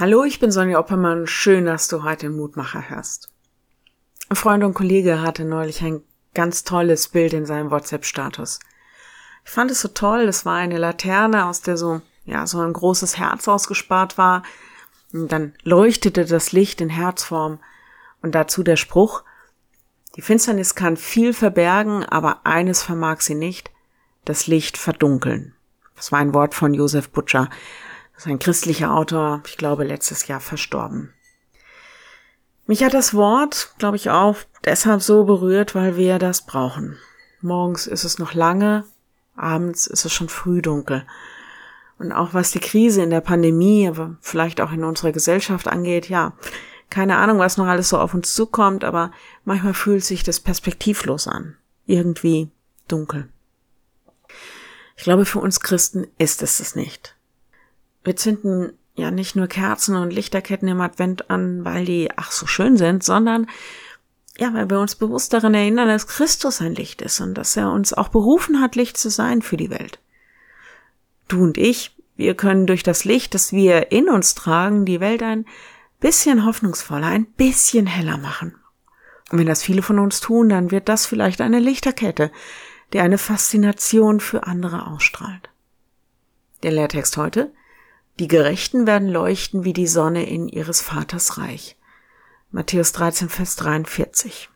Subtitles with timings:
[0.00, 1.26] Hallo, ich bin Sonja Oppermann.
[1.26, 3.28] Schön, dass du heute den Mutmacher hörst.
[4.30, 6.00] Ein Freund und Kollege hatte neulich ein
[6.32, 8.60] ganz tolles Bild in seinem WhatsApp-Status.
[9.44, 10.24] Ich fand es so toll.
[10.24, 14.42] Das war eine Laterne, aus der so, ja, so ein großes Herz ausgespart war.
[15.12, 17.58] Und dann leuchtete das Licht in Herzform.
[18.22, 19.22] Und dazu der Spruch,
[20.16, 23.70] die Finsternis kann viel verbergen, aber eines vermag sie nicht,
[24.24, 25.54] das Licht verdunkeln.
[25.94, 27.50] Das war ein Wort von Josef Butcher.
[28.20, 31.14] Das ist ein christlicher Autor, ich glaube, letztes Jahr verstorben.
[32.66, 36.98] Mich hat das Wort, glaube ich, auch deshalb so berührt, weil wir das brauchen.
[37.40, 38.84] Morgens ist es noch lange,
[39.36, 41.06] abends ist es schon früh dunkel.
[41.98, 46.10] Und auch was die Krise in der Pandemie, aber vielleicht auch in unserer Gesellschaft angeht,
[46.10, 46.34] ja,
[46.90, 49.12] keine Ahnung, was noch alles so auf uns zukommt, aber
[49.46, 51.56] manchmal fühlt sich das perspektivlos an.
[51.86, 52.50] Irgendwie
[52.86, 53.30] dunkel.
[54.94, 57.16] Ich glaube, für uns Christen ist es es nicht
[58.04, 62.46] wir zünden ja nicht nur Kerzen und Lichterketten im Advent an, weil die ach so
[62.46, 63.46] schön sind, sondern
[64.38, 67.70] ja, weil wir uns bewusst daran erinnern, dass Christus ein Licht ist und dass er
[67.70, 69.98] uns auch berufen hat, Licht zu sein für die Welt.
[71.28, 75.22] Du und ich, wir können durch das Licht, das wir in uns tragen, die Welt
[75.22, 75.46] ein
[76.00, 78.54] bisschen hoffnungsvoller, ein bisschen heller machen.
[79.30, 82.32] Und wenn das viele von uns tun, dann wird das vielleicht eine Lichterkette,
[82.92, 85.50] die eine Faszination für andere ausstrahlt.
[86.62, 87.52] Der Lehrtext heute
[88.20, 91.78] die Gerechten werden leuchten wie die Sonne in ihres Vaters Reich.
[92.50, 94.50] Matthäus 13, Vers 43.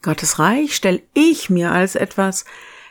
[0.00, 2.44] Gottes Reich stelle ich mir als etwas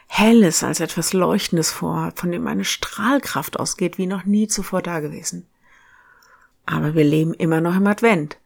[0.08, 5.47] Helles, als etwas Leuchtendes vor, von dem eine Strahlkraft ausgeht, wie noch nie zuvor dagewesen.
[6.66, 8.39] Aber wir leben immer noch im Advent.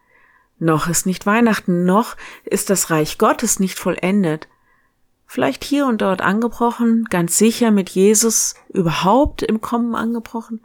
[0.60, 4.48] Noch ist nicht Weihnachten, noch ist das Reich Gottes nicht vollendet.
[5.26, 10.62] Vielleicht hier und dort angebrochen, ganz sicher mit Jesus überhaupt im Kommen angebrochen,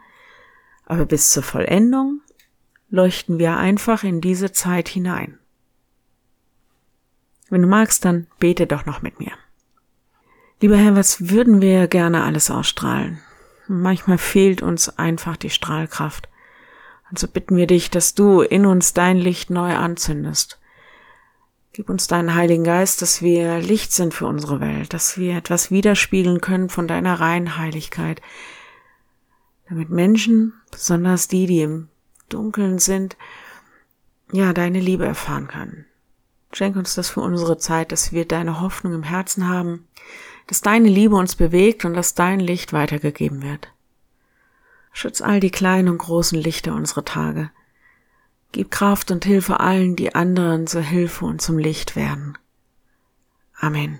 [0.91, 2.19] aber bis zur Vollendung
[2.89, 5.39] leuchten wir einfach in diese Zeit hinein.
[7.49, 9.31] Wenn du magst, dann bete doch noch mit mir.
[10.59, 13.21] Lieber Herr, was würden wir gerne alles ausstrahlen?
[13.69, 16.27] Manchmal fehlt uns einfach die Strahlkraft.
[17.09, 20.59] Und so bitten wir dich, dass du in uns dein Licht neu anzündest.
[21.71, 25.71] Gib uns deinen Heiligen Geist, dass wir Licht sind für unsere Welt, dass wir etwas
[25.71, 28.21] widerspiegeln können von deiner reinen Heiligkeit,
[29.71, 31.87] damit Menschen, besonders die, die im
[32.27, 33.15] Dunkeln sind,
[34.33, 35.85] ja, deine Liebe erfahren können.
[36.51, 39.87] Schenk uns das für unsere Zeit, dass wir deine Hoffnung im Herzen haben,
[40.47, 43.69] dass deine Liebe uns bewegt und dass dein Licht weitergegeben wird.
[44.91, 47.49] Schütz all die kleinen und großen Lichter unserer Tage.
[48.51, 52.37] Gib Kraft und Hilfe allen, die anderen zur Hilfe und zum Licht werden.
[53.57, 53.99] Amen.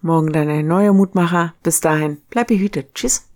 [0.00, 1.52] Morgen dann ein neuer Mutmacher.
[1.62, 2.94] Bis dahin, bleib behütet.
[2.94, 3.28] Tschüss.